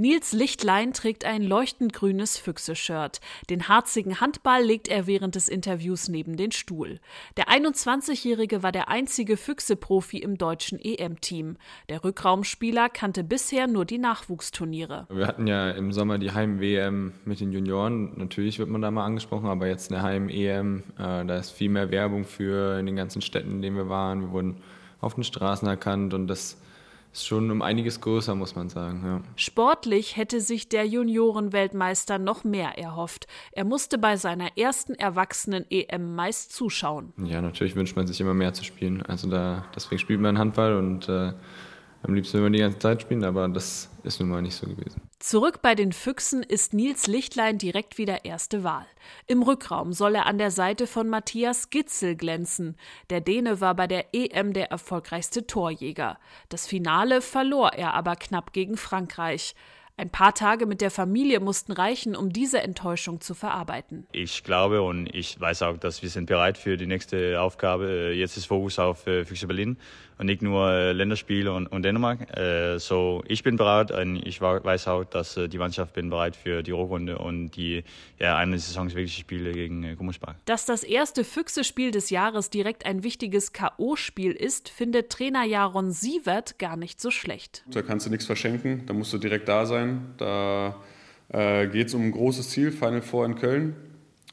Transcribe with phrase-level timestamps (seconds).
[0.00, 3.20] Nils Lichtlein trägt ein leuchtend grünes Füchse-Shirt.
[3.50, 7.00] Den harzigen Handball legt er während des Interviews neben den Stuhl.
[7.36, 11.56] Der 21-Jährige war der einzige Füchse-Profi im deutschen EM-Team.
[11.88, 15.08] Der Rückraumspieler kannte bisher nur die Nachwuchsturniere.
[15.10, 18.16] Wir hatten ja im Sommer die Heim-WM mit den Junioren.
[18.18, 21.90] Natürlich wird man da mal angesprochen, aber jetzt eine Heim-EM, äh, da ist viel mehr
[21.90, 24.20] Werbung für in den ganzen Städten, in denen wir waren.
[24.20, 24.58] Wir wurden
[25.00, 26.56] auf den Straßen erkannt und das
[27.12, 29.02] ist schon um einiges größer, muss man sagen.
[29.04, 29.22] Ja.
[29.36, 33.26] Sportlich hätte sich der Juniorenweltmeister noch mehr erhofft.
[33.52, 37.12] Er musste bei seiner ersten Erwachsenen-EM meist zuschauen.
[37.24, 39.02] Ja, natürlich wünscht man sich immer mehr zu spielen.
[39.02, 41.32] Also da, deswegen spielt man Handball und äh,
[42.02, 44.66] am liebsten will man die ganze Zeit spielen, aber das ist nun mal nicht so
[44.66, 45.00] gewesen.
[45.20, 48.86] Zurück bei den Füchsen ist Nils Lichtlein direkt wieder erste Wahl.
[49.26, 52.76] Im Rückraum soll er an der Seite von Matthias Gitzel glänzen.
[53.10, 56.20] Der Däne war bei der EM der erfolgreichste Torjäger.
[56.50, 59.56] Das Finale verlor er aber knapp gegen Frankreich.
[59.98, 64.06] Ein paar Tage mit der Familie mussten reichen, um diese Enttäuschung zu verarbeiten.
[64.12, 68.12] Ich glaube und ich weiß auch, dass wir sind bereit für die nächste Aufgabe.
[68.14, 69.76] Jetzt ist Fokus auf äh, Füchse Berlin
[70.16, 72.36] und nicht nur äh, Länderspiele und, und Dänemark.
[72.36, 76.62] Äh, so ich bin bereit und ich weiß auch, dass die Mannschaft bin bereit für
[76.62, 77.82] die Rückrunde und die
[78.20, 80.36] ja, eine Saison wirklich Spiele gegen Gummersbach.
[80.44, 86.60] Dass das erste Füchse-Spiel des Jahres direkt ein wichtiges K.O.-Spiel ist, findet Trainer Jaron Sievert
[86.60, 87.64] gar nicht so schlecht.
[87.66, 90.14] Da kannst du nichts verschenken, da musst du direkt da sein sein.
[90.18, 90.76] Da
[91.28, 93.76] äh, geht es um ein großes Ziel, Final Four in Köln.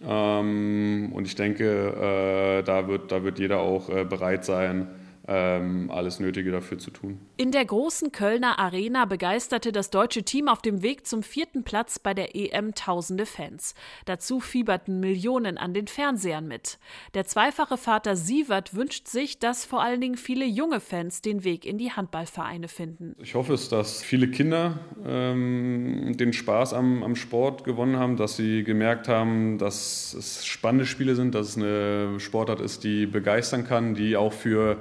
[0.06, 4.88] Ähm, und ich denke, äh, da, wird, da wird jeder auch äh, bereit sein,
[5.28, 7.20] alles Nötige dafür zu tun.
[7.38, 11.98] In der großen Kölner Arena begeisterte das deutsche Team auf dem Weg zum vierten Platz
[11.98, 13.74] bei der EM tausende Fans.
[14.06, 16.78] Dazu fieberten Millionen an den Fernsehern mit.
[17.16, 21.66] Der zweifache Vater Sievert wünscht sich, dass vor allen Dingen viele junge Fans den Weg
[21.66, 23.16] in die Handballvereine finden.
[23.20, 28.38] Ich hoffe es, dass viele Kinder ähm, den Spaß am, am Sport gewonnen haben, dass
[28.38, 33.66] sie gemerkt haben, dass es spannende Spiele sind, dass es eine Sportart ist, die begeistern
[33.66, 34.78] kann, die auch für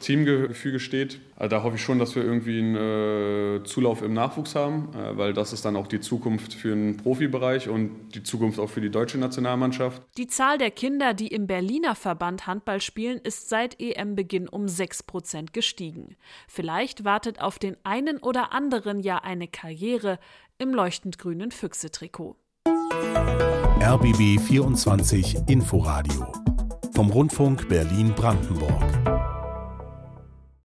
[0.00, 1.20] Teamgefüge steht.
[1.36, 5.16] Also da hoffe ich schon, dass wir irgendwie einen äh, Zulauf im Nachwuchs haben, äh,
[5.16, 8.80] weil das ist dann auch die Zukunft für den Profibereich und die Zukunft auch für
[8.80, 10.02] die deutsche Nationalmannschaft.
[10.16, 15.04] Die Zahl der Kinder, die im Berliner Verband Handball spielen, ist seit EM-Beginn um 6
[15.04, 16.16] Prozent gestiegen.
[16.48, 20.18] Vielleicht wartet auf den einen oder anderen ja eine Karriere
[20.58, 22.36] im leuchtend grünen Füchse-Trikot.
[23.82, 26.26] RBB 24 Inforadio
[26.94, 29.09] vom Rundfunk Berlin-Brandenburg.